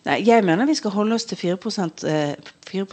Nei, 0.06 0.22
Jeg 0.28 0.44
mener 0.44 0.66
vi 0.66 0.74
skal 0.74 0.90
holde 0.90 1.14
oss 1.14 1.24
til 1.24 1.36
4%, 1.36 2.04
4 2.68 2.86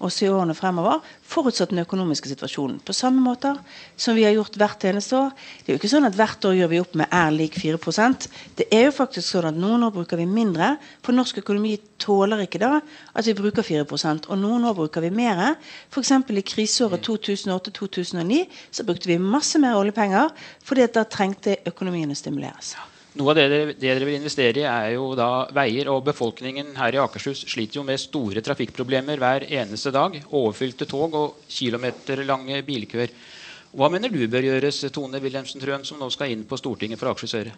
også 0.00 0.24
i 0.24 0.28
årene 0.28 0.54
fremover, 0.54 1.00
forutsatt 1.22 1.70
den 1.70 1.78
økonomiske 1.78 2.28
situasjonen. 2.28 2.80
På 2.80 2.92
samme 2.92 3.20
måte 3.20 3.56
som 3.96 4.16
vi 4.16 4.24
har 4.24 4.32
gjort 4.32 4.56
hvert 4.56 4.84
eneste 4.84 5.16
år. 5.16 5.30
Det 5.62 5.68
er 5.68 5.76
jo 5.76 5.78
ikke 5.78 5.94
sånn 5.94 6.06
at 6.06 6.14
hvert 6.14 6.44
år 6.44 6.56
gjør 6.56 6.68
vi 6.68 6.80
opp 6.80 6.94
med 6.94 7.06
er 7.12 7.30
lik 7.30 7.54
4 7.54 7.78
Det 8.56 8.66
er 8.72 8.86
jo 8.86 8.90
faktisk 8.90 9.28
sånn 9.28 9.44
at 9.44 9.54
noen 9.54 9.84
år 9.84 9.92
bruker 9.92 10.16
vi 10.16 10.26
mindre. 10.26 10.78
For 11.02 11.12
norsk 11.12 11.35
økonomi 11.42 11.76
tåler 12.02 12.44
ikke 12.44 12.60
da 12.62 12.72
at 12.78 13.28
vi 13.28 13.36
bruker 13.36 13.66
4% 13.66 14.28
og 14.30 14.40
noen 14.40 14.66
år 14.70 14.76
bruker 14.78 15.04
vi 15.04 15.12
mer. 15.14 15.56
F.eks. 15.90 16.12
i 16.12 16.44
kriseåret 16.46 17.06
2008-2009 17.06 18.42
så 18.70 18.86
brukte 18.86 19.10
vi 19.10 19.20
masse 19.22 19.60
mer 19.62 19.78
oljepenger 19.78 20.34
fordi 20.66 20.90
da 20.92 21.06
trengte 21.08 21.60
økonomien 21.66 22.12
å 22.12 22.18
stimuleres. 22.18 22.76
Noe 23.16 23.32
av 23.32 23.38
det 23.38 23.44
dere, 23.48 23.68
det 23.72 23.80
dere, 23.80 24.04
vil 24.04 24.18
investere 24.18 24.60
i, 24.60 24.66
er 24.68 24.90
jo 24.92 25.14
da 25.16 25.46
veier. 25.56 25.88
Og 25.88 26.04
befolkningen 26.04 26.74
her 26.76 26.98
i 26.98 27.00
Akershus 27.00 27.46
sliter 27.48 27.80
jo 27.80 27.86
med 27.88 28.00
store 28.02 28.42
trafikkproblemer 28.44 29.22
hver 29.22 29.46
eneste 29.48 29.92
dag. 29.94 30.18
Overfylte 30.36 30.84
tog 30.90 31.16
og 31.16 31.46
kilometerlange 31.48 32.60
bilkøer. 32.66 33.14
Hva 33.76 33.90
mener 33.92 34.08
du 34.08 34.22
bør 34.32 34.40
gjøres, 34.40 34.78
Tone 34.88 35.18
Wilhelmsen 35.20 35.60
Trøen, 35.60 35.82
som 35.84 35.98
nå 36.00 36.06
skal 36.08 36.30
inn 36.32 36.46
på 36.48 36.56
Stortinget 36.56 36.96
fra 36.96 37.10
Akershus 37.12 37.34
Høyre? 37.36 37.50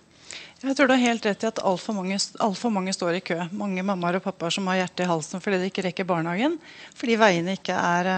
Jeg 0.58 0.74
tror 0.74 0.88
du 0.90 0.94
har 0.96 1.04
helt 1.04 1.26
rett 1.28 1.44
i 1.44 1.46
at 1.46 1.60
altfor 1.62 1.94
mange, 1.94 2.16
alt 2.18 2.58
for 2.58 2.74
mange 2.74 2.90
står 2.90 3.20
i 3.20 3.22
kø. 3.22 3.36
Mange 3.54 3.84
mammaer 3.86 4.18
og 4.18 4.24
pappaer 4.24 4.56
som 4.56 4.66
har 4.66 4.80
hjertet 4.80 5.04
i 5.04 5.06
halsen 5.06 5.44
fordi 5.44 5.60
de 5.62 5.68
ikke 5.70 5.84
rekker 5.86 6.08
barnehagen. 6.08 6.56
Fordi 6.98 7.14
veiene 7.20 7.54
ikke 7.54 7.76
er, 7.78 8.10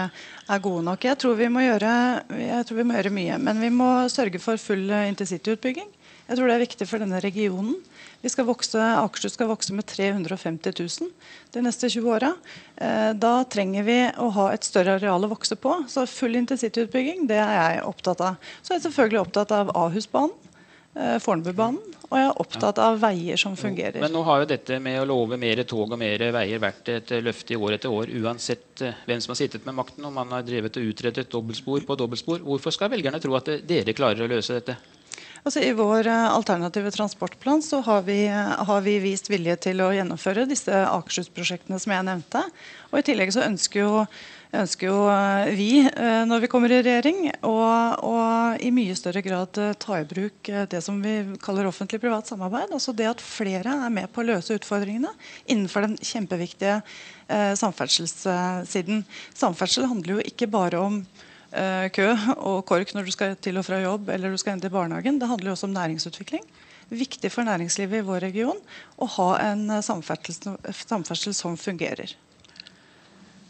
er 0.49 0.63
gode 0.65 0.81
nok. 0.87 1.05
Jeg 1.05 1.19
tror, 1.21 1.37
gjøre, 1.37 1.93
jeg 2.41 2.65
tror, 2.65 2.79
vi 2.81 2.87
må 2.89 2.97
gjøre, 2.97 3.13
mye. 3.19 3.37
Men 3.45 3.61
vi 3.61 3.69
må 3.69 3.91
sørge 4.09 4.41
for 4.41 4.57
full 4.57 4.89
intercityutbygging. 4.89 5.93
Jeg 6.25 6.39
tror 6.39 6.49
det 6.49 6.57
er 6.57 6.65
viktig 6.65 6.89
for 6.89 7.05
denne 7.05 7.21
regionen. 7.21 7.77
Skal 8.29 8.45
vokse, 8.45 8.77
Akershus 8.77 9.33
skal 9.33 9.49
vokse 9.49 9.73
med 9.73 9.87
350 9.89 10.75
000 10.77 11.09
de 11.55 11.61
neste 11.65 11.89
20 11.89 12.11
åra. 12.13 12.33
Eh, 12.77 13.13
da 13.17 13.31
trenger 13.49 13.83
vi 13.87 13.97
å 14.21 14.27
ha 14.35 14.51
et 14.53 14.67
større 14.67 14.99
areal 14.99 15.25
å 15.25 15.31
vokse 15.31 15.57
på. 15.57 15.73
Så 15.89 16.05
full 16.05 16.37
intercityutbygging 16.37 17.25
det 17.31 17.39
er 17.41 17.55
jeg 17.55 17.81
opptatt 17.89 18.21
av. 18.21 18.37
Så 18.61 18.75
er 18.75 18.77
jeg 18.77 18.85
selvfølgelig 18.91 19.23
opptatt 19.23 19.55
av 19.57 19.73
Ahusbanen. 19.73 20.37
eh, 20.93 21.17
Fornebubanen. 21.23 21.81
Og 22.11 22.17
jeg 22.19 22.27
er 22.27 22.39
opptatt 22.43 22.79
av 22.83 22.97
veier 22.99 23.39
som 23.39 23.53
fungerer. 23.55 24.01
Men 24.03 24.11
nå 24.11 24.21
har 24.27 24.41
jo 24.41 24.47
dette 24.49 24.79
med 24.83 24.99
å 24.99 25.05
love 25.07 25.37
mer 25.39 25.63
tog 25.63 25.93
og 25.95 25.97
mer 25.97 26.19
veier 26.35 26.59
vært 26.59 26.89
et 26.91 27.13
løfte 27.23 27.55
i 27.55 27.55
år 27.55 27.77
etter 27.77 27.89
år, 27.89 28.11
uansett 28.19 28.83
eh, 28.83 28.97
hvem 29.07 29.21
som 29.23 29.31
har 29.31 29.39
sittet 29.39 29.65
med 29.65 29.77
makten, 29.79 30.03
om 30.05 30.13
man 30.13 30.29
har 30.35 30.43
drevet 30.43 30.75
og 30.77 30.89
utredet 30.91 31.29
dobbeltspor 31.31 31.87
på 31.87 31.95
dobbeltspor. 31.95 32.43
Hvorfor 32.43 32.75
skal 32.75 32.91
velgerne 32.91 33.21
tro 33.23 33.33
at 33.39 33.47
dere 33.65 33.95
klarer 33.95 34.27
å 34.27 34.29
løse 34.29 34.59
dette? 34.59 34.75
Altså, 35.41 35.63
I 35.65 35.71
vår 35.77 36.07
uh, 36.07 36.33
alternative 36.35 36.91
transportplan 36.93 37.63
så 37.65 37.79
har 37.85 38.03
vi, 38.05 38.19
uh, 38.29 38.59
har 38.67 38.83
vi, 38.85 38.99
vist 39.01 39.31
vilje 39.31 39.55
til 39.69 39.81
å 39.81 39.89
gjennomføre 39.95 40.45
disse 40.49 40.83
Akershus-prosjektene 40.85 41.79
som 41.81 41.95
jeg 41.95 42.07
nevnte. 42.09 42.43
Og 42.91 43.01
I 43.01 43.07
tillegg 43.09 43.33
så 43.33 43.47
ønsker 43.47 43.81
jo 43.81 44.05
ønsker 44.57 44.89
jo 44.89 44.97
eh, 45.07 45.51
vi, 45.55 45.69
eh, 45.87 46.21
når 46.27 46.43
vi 46.43 46.49
kommer 46.51 46.73
i 46.73 46.81
regjering, 46.83 47.29
å 47.47 47.55
i 48.61 48.71
mye 48.73 48.95
større 48.97 49.23
grad 49.23 49.57
eh, 49.61 49.73
ta 49.79 49.99
i 50.01 50.07
bruk 50.07 50.51
det 50.71 50.81
som 50.83 50.99
vi 51.03 51.15
kaller 51.43 51.69
offentlig-privat 51.69 52.31
samarbeid. 52.31 52.73
Altså 52.75 52.95
det 52.95 53.09
at 53.09 53.23
flere 53.23 53.77
er 53.87 53.93
med 53.93 54.11
på 54.11 54.23
å 54.23 54.27
løse 54.27 54.57
utfordringene 54.59 55.13
innenfor 55.47 55.87
den 55.87 55.97
kjempeviktige 55.97 56.79
eh, 56.81 57.53
samferdselssiden. 57.59 59.05
Samferdsel 59.37 59.89
handler 59.91 60.17
jo 60.17 60.29
ikke 60.33 60.51
bare 60.51 60.81
om 60.83 61.01
eh, 61.01 61.27
kø 61.51 62.07
og 62.37 62.61
kork 62.65 62.93
når 62.95 63.07
du 63.07 63.11
skal 63.11 63.33
til 63.43 63.59
og 63.59 63.65
fra 63.67 63.81
jobb 63.81 64.09
eller 64.13 64.31
du 64.31 64.39
skal 64.39 64.55
inn 64.55 64.63
til 64.63 64.71
barnehagen. 64.71 65.19
Det 65.19 65.27
handler 65.27 65.51
jo 65.51 65.55
også 65.57 65.67
om 65.67 65.75
næringsutvikling 65.75 66.45
viktig 66.91 67.31
for 67.31 67.47
næringslivet 67.47 68.01
i 68.01 68.05
vår 68.05 68.25
region 68.25 68.59
å 68.99 69.07
ha 69.15 69.29
en 69.51 69.63
samferdsel, 69.83 70.57
samferdsel 70.75 71.35
som 71.35 71.57
fungerer. 71.59 72.13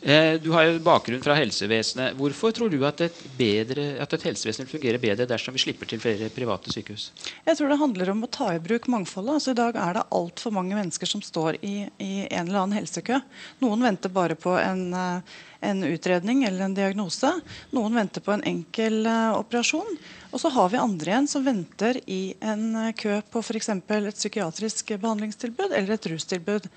Eh, 0.01 0.41
du 0.41 0.49
har 0.51 0.63
jo 0.65 0.79
bakgrunn 0.81 1.21
fra 1.21 1.35
helsevesenet. 1.37 2.15
Hvorfor 2.17 2.53
tror 2.57 2.71
du 2.73 2.79
at 2.87 3.03
et, 3.05 3.17
bedre, 3.37 3.83
at 4.01 4.13
et 4.15 4.23
helsevesen 4.25 4.65
vil 4.65 4.97
bedre 4.97 5.27
dersom 5.29 5.53
vi 5.53 5.61
slipper 5.61 5.85
til 5.85 6.01
flere 6.01 6.29
private 6.33 6.73
sykehus? 6.73 7.11
Jeg 7.45 7.59
tror 7.59 7.69
det 7.69 7.77
handler 7.77 8.09
om 8.09 8.23
å 8.25 8.29
ta 8.33 8.47
i 8.55 8.63
bruk 8.63 8.87
mangfoldet. 8.89 9.35
Altså, 9.37 9.53
I 9.53 9.59
dag 9.59 9.77
er 9.77 9.99
det 9.99 10.07
altfor 10.17 10.55
mange 10.57 10.73
mennesker 10.73 11.05
som 11.05 11.21
står 11.21 11.59
i, 11.61 11.75
i, 12.01 12.25
en 12.31 12.47
eller 12.47 12.63
annen 12.63 12.79
helsekø. 12.79 13.19
Noen 13.61 13.85
venter 13.85 14.09
bare 14.15 14.39
på 14.41 14.55
en, 14.57 14.81
eh, 14.97 15.37
en, 15.69 15.85
utredning 15.85 16.47
eller 16.49 16.65
en 16.65 16.79
diagnose. 16.81 17.35
Noen 17.69 18.01
venter 18.01 18.25
på 18.25 18.33
en 18.33 18.45
enkel 18.55 19.05
uh, 19.05 19.37
operasjon. 19.37 20.01
Og 20.31 20.41
så 20.41 20.49
har 20.49 20.73
vi 20.73 20.81
andre 20.81 21.13
igjen 21.13 21.29
som 21.29 21.45
venter 21.45 22.01
i 22.09 22.33
en 22.41 22.89
kø 22.97 23.21
på 23.29 23.45
f.eks. 23.45 23.69
et 23.69 24.17
psykiatrisk 24.17 24.95
behandlingstilbud 24.97 25.69
eller 25.69 25.93
et 25.93 26.11
rustilbud. 26.15 26.69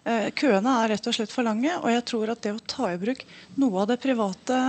Eh, 0.00 0.30
køene 0.32 0.76
er 0.80 0.94
rett 0.94 1.08
og 1.10 1.14
slett 1.14 1.32
for 1.32 1.44
lange, 1.44 1.72
og 1.76 1.90
jeg 1.92 2.04
tror 2.08 2.30
at 2.32 2.40
det 2.44 2.54
å 2.56 2.62
ta 2.72 2.88
i 2.88 3.00
bruk 3.00 3.20
noe 3.60 3.82
av 3.82 3.90
det 3.90 3.98
private, 4.00 4.60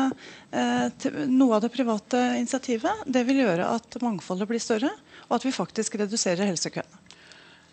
eh, 0.51 1.07
noe 1.31 1.55
av 1.55 1.61
det 1.63 1.71
private 1.71 2.19
initiativet, 2.41 3.05
det 3.05 3.23
vil 3.27 3.39
gjøre 3.45 3.69
at 3.77 3.95
mangfoldet 4.03 4.50
blir 4.50 4.59
større, 4.59 4.91
og 5.29 5.38
at 5.39 5.47
vi 5.47 5.55
faktisk 5.55 5.95
reduserer 6.01 6.51
helsekøene. 6.51 7.00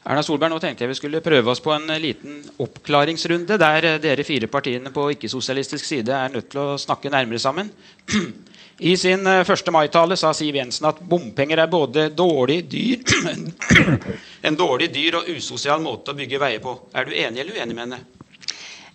Erna 0.08 0.22
Solberg, 0.22 0.54
nå 0.54 0.60
tenkte 0.62 0.86
jeg 0.86 0.92
vi 0.92 0.96
skulle 0.96 1.20
prøve 1.20 1.50
oss 1.50 1.60
på 1.60 1.72
en 1.74 1.90
liten 2.00 2.38
oppklaringsrunde 2.62 3.58
der 3.60 3.98
dere 4.00 4.24
fire 4.24 4.46
partiene 4.48 4.92
på 4.94 5.08
ikke-sosialistisk 5.12 5.84
side 5.84 6.14
er 6.14 6.30
nødt 6.32 6.48
til 6.54 6.62
å 6.62 6.78
snakke 6.80 7.10
nærmere 7.12 7.42
sammen. 7.42 7.68
I 8.80 8.96
sin 8.96 9.26
1. 9.26 9.66
Eh, 9.66 9.72
mai-tale 9.72 10.16
sa 10.16 10.30
Siv 10.34 10.54
Jensen 10.54 10.86
at 10.86 11.00
bompenger 11.00 11.58
er 11.58 11.66
både 11.66 12.08
dårlig, 12.14 12.60
dyr, 12.70 13.00
en 14.46 14.56
dårlig, 14.56 14.92
dyr 14.94 15.16
og 15.18 15.30
usosial 15.34 15.82
måte 15.82 16.14
å 16.14 16.18
bygge 16.18 16.38
veier 16.38 16.62
på. 16.62 16.76
Er 16.94 17.08
du 17.08 17.16
enig 17.16 17.42
eller 17.42 17.58
uenig 17.58 17.74
med 17.74 17.84
henne? 17.86 17.98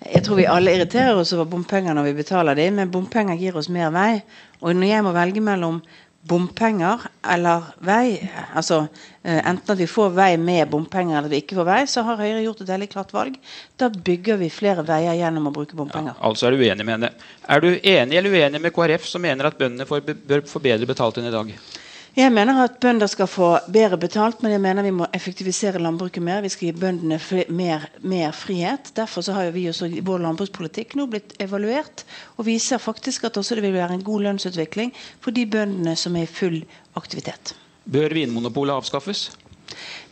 Jeg 0.03 0.23
tror 0.23 0.39
vi 0.39 0.47
alle 0.47 0.71
irriterer 0.75 1.19
oss 1.19 1.33
over 1.35 1.49
bompenger 1.51 1.95
når 1.95 2.07
vi 2.09 2.15
betaler 2.21 2.55
dem, 2.59 2.79
men 2.79 2.91
bompenger 2.91 3.35
gir 3.39 3.59
oss 3.59 3.67
mer 3.71 3.91
vei. 3.91 4.21
Og 4.63 4.71
når 4.71 4.87
jeg 4.87 5.03
må 5.03 5.11
velge 5.15 5.43
mellom 5.43 5.81
bompenger 6.23 7.01
eller 7.33 7.65
vei, 7.83 8.15
altså 8.55 8.85
eh, 9.23 9.41
enten 9.41 9.73
at 9.73 9.79
vi 9.79 9.87
får 9.91 10.13
vei 10.15 10.29
med 10.39 10.69
bompenger 10.71 11.19
eller 11.19 11.31
vi 11.33 11.41
ikke 11.43 11.57
får 11.57 11.67
vei, 11.67 11.79
så 11.89 12.03
har 12.07 12.21
Høyre 12.21 12.43
gjort 12.45 12.63
et 12.63 12.71
veldig 12.71 12.89
klart 12.93 13.11
valg. 13.15 13.35
Da 13.79 13.89
bygger 13.91 14.39
vi 14.39 14.49
flere 14.53 14.85
veier 14.87 15.17
gjennom 15.19 15.49
å 15.49 15.53
bruke 15.55 15.75
bompenger. 15.75 16.15
Ja, 16.15 16.29
altså 16.29 16.47
er 16.47 16.55
du 16.55 16.63
uenig 16.63 16.87
med 16.87 16.95
henne. 16.95 17.11
Er 17.43 17.63
du 17.63 17.69
enig 17.75 18.19
eller 18.19 18.37
uenig 18.37 18.63
med 18.63 18.75
KrF, 18.75 19.07
som 19.09 19.25
mener 19.25 19.51
at 19.51 19.59
bøndene 19.59 19.87
bør 19.87 20.45
få 20.47 20.63
bedre 20.63 20.87
betalt 20.87 21.19
enn 21.19 21.27
i 21.27 21.35
dag? 21.35 21.51
Jeg 22.13 22.29
mener 22.29 22.59
at 22.61 22.75
bønder 22.77 23.09
skal 23.09 23.25
få 23.25 23.47
bedre 23.73 23.97
betalt, 23.97 24.43
men 24.45 24.51
jeg 24.53 24.61
mener 24.61 24.85
vi 24.85 24.91
må 24.93 25.07
effektivisere 25.17 25.79
landbruket 25.81 26.21
mer. 26.21 26.43
Vi 26.45 26.51
skal 26.53 26.67
gi 26.67 26.75
bøndene 26.77 27.17
mer, 27.49 27.87
mer, 28.05 28.35
frihet. 28.37 28.91
Derfor 28.93 29.25
har 29.33 29.49
vi 29.55 29.65
også 29.71 29.89
vår 30.05 30.21
landbrukspolitikk 30.21 30.93
nå 30.99 31.07
blitt 31.09 31.33
evaluert 31.41 32.05
og 32.37 32.45
viser 32.45 32.77
faktisk 32.77 33.25
at 33.25 33.41
også 33.41 33.57
det 33.57 33.65
vil 33.65 33.73
være 33.73 33.97
en 33.97 34.05
god 34.05 34.27
lønnsutvikling 34.27 34.93
for 35.25 35.33
de 35.33 35.47
bøndene 35.49 35.97
som 35.97 36.13
er 36.13 36.27
i 36.27 36.29
full 36.29 36.61
aktivitet. 37.01 37.55
Bør 37.89 38.13
Vinmonopolet 38.13 38.77
avskaffes? 38.77 39.31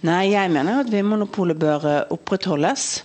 Nei, 0.01 0.31
jeg 0.33 0.49
mener 0.49 0.81
at 0.81 0.89
Vinmonopolet 0.89 1.59
bør 1.61 1.85
eh, 1.85 2.03
opprettholdes. 2.09 3.03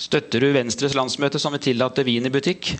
Støtter 0.00 0.40
du 0.40 0.54
Venstres 0.56 0.96
landsmøte 0.96 1.36
som 1.42 1.52
vil 1.52 1.68
tillate 1.68 2.08
vin 2.08 2.24
i 2.24 2.32
butikk? 2.32 2.78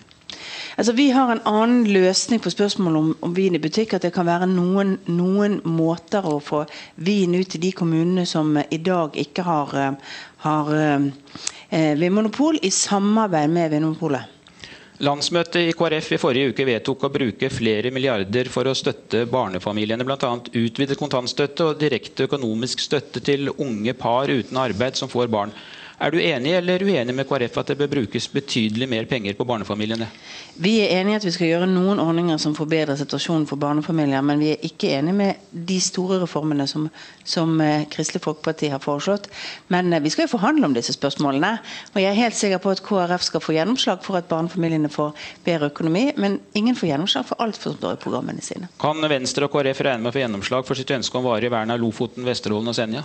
Altså, 0.79 0.93
vi 0.95 1.09
har 1.11 1.27
en 1.33 1.41
annen 1.43 1.87
løsning 1.91 2.39
på 2.39 2.51
spørsmålet 2.53 2.97
om, 3.01 3.07
om, 3.27 3.33
vin 3.35 3.57
i 3.57 3.59
butikk. 3.59 3.97
At 3.97 4.05
det 4.05 4.13
kan 4.15 4.27
være 4.29 4.47
noen, 4.47 4.93
noen, 5.11 5.57
måter 5.67 6.23
å 6.23 6.37
få 6.39 6.61
vin 7.03 7.35
ut 7.35 7.49
til 7.51 7.65
de 7.65 7.73
kommunene 7.75 8.23
som 8.29 8.53
i 8.55 8.79
dag 8.79 9.17
ikke 9.19 9.43
har, 9.43 9.73
eh, 9.75 10.13
har 10.45 10.71
eh, 10.79 11.97
Vinmonopol, 11.99 12.61
i 12.63 12.71
samarbeid 12.71 13.51
med 13.51 13.73
Vinmonopolet. 13.75 14.37
Landsmøtet 15.03 15.67
i 15.67 15.75
KrF 15.75 16.13
i 16.15 16.19
forrige 16.19 16.53
uke 16.53 16.67
vedtok 16.67 17.03
å 17.07 17.11
bruke 17.11 17.51
flere 17.51 17.91
milliarder 17.95 18.47
for 18.51 18.67
å 18.67 18.75
støtte 18.75 19.25
barnefamiliene. 19.31 20.07
Bl.a. 20.07 20.31
utvidet 20.63 20.99
kontantstøtte 20.99 21.73
og 21.73 21.83
direkte 21.83 22.27
økonomisk 22.27 22.83
støtte 22.83 23.19
til 23.23 23.51
unge 23.51 23.95
par 23.99 24.31
uten 24.31 24.63
arbeid 24.63 24.99
som 24.99 25.11
får 25.11 25.27
barn. 25.31 25.51
Er 25.99 26.13
du 26.13 26.19
enig 26.23 26.53
eller 26.55 26.79
uenig 26.79 27.11
med 27.11 27.27
KrF 27.27 27.57
at 27.59 27.71
det 27.73 27.75
bør 27.81 27.89
brukes 27.91 28.29
betydelig 28.31 28.87
mer 28.87 29.07
penger 29.09 29.35
på 29.35 29.43
barnefamiliene? 29.43 30.05
Vi 30.55 30.77
er 30.79 30.93
enig 31.01 31.11
i 31.11 31.17
at 31.17 31.25
vi 31.27 31.33
skal 31.35 31.49
gjøre 31.49 31.67
noen 31.67 31.99
ordninger 31.99 32.39
som 32.39 32.53
forbedrer 32.55 32.95
situasjonen 32.99 33.43
for 33.49 33.59
barnefamilier, 33.59 34.23
men 34.23 34.39
vi 34.39 34.53
er 34.53 34.63
ikke 34.63 34.93
enig 34.95 35.15
med 35.17 35.49
de 35.51 35.79
store 35.83 36.21
reformene 36.21 36.67
som, 36.71 36.85
som 37.27 37.51
eh, 37.63 37.83
Kristelig 37.91 38.23
Folkeparti 38.23 38.69
har 38.71 38.79
foreslått. 38.83 39.27
Men 39.75 39.91
eh, 39.91 39.99
vi 40.03 40.11
skal 40.13 40.29
jo 40.29 40.33
forhandle 40.37 40.69
om 40.69 40.77
disse 40.77 40.95
spørsmålene. 40.95 41.51
Og 41.91 41.99
jeg 41.99 42.09
er 42.13 42.19
helt 42.21 42.39
sikker 42.39 42.63
på 42.63 42.71
at 42.77 42.83
KrF 42.85 43.27
skal 43.27 43.43
få 43.43 43.57
gjennomslag 43.57 43.99
for 44.07 44.21
at 44.21 44.31
barnefamiliene 44.31 44.91
får 44.93 45.11
bedre 45.43 45.71
økonomi, 45.73 46.05
men 46.15 46.39
ingen 46.55 46.79
får 46.79 46.93
gjennomslag 46.93 47.27
for 47.27 47.43
alt 47.43 47.59
som 47.59 47.75
står 47.75 47.99
i 47.99 48.01
programmene 48.05 48.43
sine. 48.45 48.71
Kan 48.79 49.03
Venstre 49.11 49.51
og 49.51 49.55
KrF 49.57 49.83
regne 49.89 50.05
med 50.05 50.13
å 50.13 50.15
få 50.15 50.23
gjennomslag 50.23 50.67
for 50.67 50.79
sitt 50.79 50.95
ønske 50.95 51.19
om 51.19 51.27
varig 51.27 51.51
vern 51.51 51.75
av 51.75 51.83
Lofoten, 51.83 52.23
Vesterålen 52.27 52.71
og 52.71 52.79
Senja? 52.79 53.03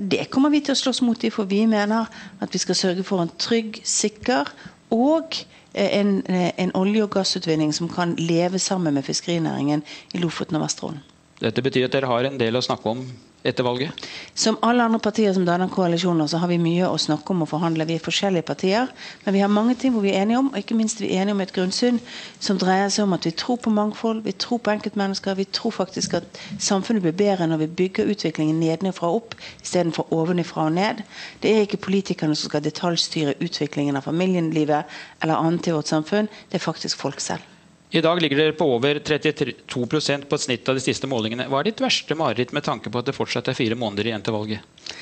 Det 0.00 0.24
kommer 0.32 0.52
vi 0.56 0.64
til 0.64 0.76
å 0.76 0.80
slåss 0.86 1.04
mot, 1.04 1.28
for 1.36 1.48
vi 1.48 1.66
mener 1.68 2.08
at 2.40 2.52
vi 2.54 2.58
skal 2.58 2.78
sørge 2.78 3.04
for 3.06 3.22
en 3.22 3.32
trygg, 3.38 3.80
sikker 3.84 4.50
og 4.90 5.36
eh, 5.74 6.00
en, 6.00 6.22
eh, 6.26 6.50
en 6.58 6.72
olje- 6.74 7.02
og 7.02 7.10
gassutvinning 7.10 7.74
som 7.74 7.88
kan 7.88 8.14
leve 8.18 8.58
sammen 8.58 8.94
med 8.94 9.02
fiskerinæringen 9.02 9.82
i 10.14 10.18
Lofoten 10.18 10.56
og 10.56 10.62
Vesterålen. 10.62 11.02
Dette 11.40 11.62
betyr 11.62 11.88
at 11.88 11.92
dere 11.92 12.10
har 12.10 12.26
en 12.28 12.40
del 12.40 12.56
å 12.56 12.64
snakke 12.64 12.90
om 12.90 13.04
etter 13.42 13.64
valget? 13.64 14.06
Som 14.34 14.58
alle 14.62 14.84
andre 14.84 15.00
partier 15.00 15.32
som 15.32 15.44
danner 15.44 15.68
koalisjoner, 15.68 16.26
så 16.26 16.40
har 16.42 16.48
vi 16.50 16.58
mye 16.60 16.88
å 16.88 16.98
snakke 17.00 17.32
om 17.34 17.44
og 17.44 17.50
forhandle. 17.50 17.86
Vi 17.88 17.96
er 17.96 18.04
forskjellige 18.04 18.46
partier, 18.48 18.90
men 19.24 19.34
vi 19.34 19.42
har 19.42 19.52
mange 19.52 19.74
ting 19.80 19.94
hvor 19.94 20.04
vi 20.04 20.12
er 20.12 20.22
enige 20.22 20.38
om, 20.38 20.50
og 20.52 20.58
ikke 20.60 20.76
minst 20.78 21.00
vi 21.00 21.10
er 21.10 21.22
enige 21.22 21.36
om 21.36 21.42
et 21.44 21.54
grunnsyn 21.56 22.00
som 22.38 22.60
dreier 22.60 22.88
seg 22.92 23.06
om 23.06 23.16
at 23.16 23.28
vi 23.28 23.34
tror 23.42 23.60
på 23.64 23.72
mangfold, 23.74 24.22
vi 24.26 24.32
tror 24.32 24.62
på 24.64 24.74
enkeltmennesker. 24.74 25.38
Vi 25.40 25.48
tror 25.50 25.76
faktisk 25.76 26.18
at 26.20 26.40
samfunnet 26.58 27.04
blir 27.06 27.16
bedre 27.16 27.48
når 27.50 27.64
vi 27.64 27.70
bygger 27.82 28.10
utviklingen 28.12 28.60
nedenfra 28.60 29.10
og 29.10 29.22
opp 29.22 29.38
istedenfor 29.62 30.12
ovenifra 30.14 30.68
og 30.68 30.76
ned. 30.76 31.04
Det 31.42 31.54
er 31.54 31.64
ikke 31.66 31.84
politikerne 31.88 32.36
som 32.36 32.50
skal 32.50 32.64
detaljstyre 32.64 33.38
utviklingen 33.40 33.96
av 33.96 34.06
familielivet 34.08 35.00
eller 35.22 35.40
annet 35.40 35.70
i 35.70 35.74
vårt 35.76 35.90
samfunn, 35.90 36.28
det 36.50 36.60
er 36.60 36.68
faktisk 36.70 37.00
folk 37.00 37.20
selv. 37.20 37.49
I 37.90 38.00
dag 38.00 38.20
ligger 38.22 38.38
dere 38.38 38.52
på 38.54 38.68
over 38.70 39.00
32% 39.02 40.26
på 40.30 40.36
et 40.36 40.42
snitt 40.44 40.68
av 40.70 40.76
de 40.78 40.82
siste 40.84 41.08
målingene. 41.10 41.48
Hva 41.50 41.58
er 41.58 41.72
ditt 41.72 41.80
verste 41.82 42.14
mareritt 42.14 42.52
med 42.54 42.62
tanke 42.62 42.90
på 42.90 43.00
at 43.00 43.08
det 43.08 43.16
fortsatt 43.16 43.50
er 43.50 43.58
fire 43.58 43.78
måneder 43.78 44.06
igjen 44.06 44.22
til 44.22 44.36
valget? 44.36 44.92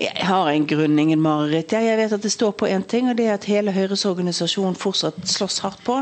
Jeg 0.00 0.24
har 0.24 0.48
en 0.48 0.64
grunn, 0.66 0.98
ingen 0.98 1.20
mareritt. 1.22 1.74
Jeg 1.76 1.98
vet 2.00 2.14
at 2.16 2.24
det 2.24 2.32
står 2.32 2.54
på 2.58 2.66
én 2.66 2.82
ting, 2.88 3.10
og 3.10 3.18
det 3.18 3.28
er 3.28 3.36
at 3.36 3.46
hele 3.46 3.74
Høyres 3.76 4.02
organisasjon 4.08 4.74
fortsatt 4.80 5.20
slåss 5.28 5.60
hardt 5.62 5.84
på. 5.86 6.00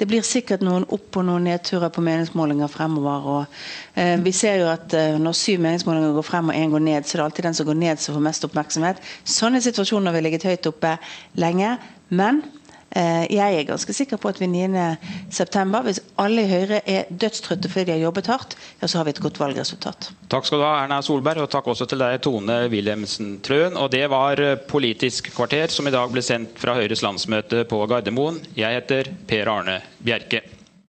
Det 0.00 0.08
blir 0.08 0.26
sikkert 0.26 0.64
noen 0.66 0.88
opp- 0.90 1.20
og 1.20 1.28
noen 1.28 1.46
nedturer 1.46 1.92
på 1.92 2.02
meningsmålinger 2.02 2.72
fremover. 2.72 3.30
Og, 3.36 3.58
eh, 3.94 4.16
vi 4.24 4.32
ser 4.32 4.64
jo 4.64 4.70
at 4.72 4.94
eh, 4.96 5.20
når 5.20 5.38
syv 5.38 5.60
meningsmålinger 5.68 6.16
går 6.16 6.30
frem 6.32 6.50
og 6.50 6.56
én 6.56 6.72
går 6.72 6.86
ned, 6.88 7.04
så 7.04 7.14
er 7.14 7.22
det 7.22 7.26
alltid 7.28 7.50
den 7.50 7.60
som 7.60 7.66
går 7.66 7.80
ned 7.84 8.00
som 8.00 8.16
får 8.16 8.26
mest 8.26 8.48
oppmerksomhet. 8.48 9.04
Sånne 9.22 9.62
situasjoner 9.62 10.10
har 10.10 10.16
vi 10.16 10.26
ligget 10.26 10.50
høyt 10.50 10.72
oppe 10.72 10.96
lenge. 11.36 11.76
Men 12.08 12.42
jeg 12.96 13.58
er 13.58 13.66
ganske 13.68 13.92
sikker 13.92 14.20
på 14.20 14.30
at 14.32 14.40
ved 14.40 14.48
9.9, 14.54 15.82
hvis 15.84 16.00
alle 16.22 16.44
i 16.46 16.50
Høyre 16.50 16.80
er 16.88 17.10
dødstrøtte 17.10 17.68
fordi 17.68 17.90
de 17.90 17.96
har 17.96 18.04
jobbet 18.06 18.30
hardt, 18.32 18.56
ja, 18.80 18.88
så 18.88 18.98
har 18.98 19.08
vi 19.08 19.14
et 19.14 19.20
godt 19.20 19.40
valgresultat. 19.40 20.10
Takk 20.32 20.48
skal 20.48 20.62
du 20.62 20.66
ha, 20.66 20.72
Erna 20.84 21.02
Solberg, 21.04 21.44
og 21.44 21.50
takk 21.52 21.68
også 21.72 21.88
til 21.90 22.00
deg, 22.02 22.18
Tone 22.24 22.58
Wilhelmsen 22.72 23.36
Trøen. 23.44 23.76
Og 23.76 23.90
det 23.92 24.06
var 24.12 24.40
eh, 24.42 24.56
Politisk 24.66 25.32
kvarter, 25.36 25.72
som 25.72 25.88
i 25.88 25.94
dag 25.94 26.12
ble 26.12 26.24
sendt 26.24 26.56
fra 26.60 26.76
Høyres 26.78 27.04
landsmøte 27.04 27.66
på 27.68 27.84
Gardermoen. 27.90 28.40
Jeg 28.56 28.80
heter 28.80 29.12
Per 29.28 29.52
Arne 29.52 29.80
Bjerke. 30.00 30.55